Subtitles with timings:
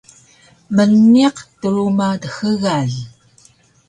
[0.75, 2.91] Mniq truma dxgal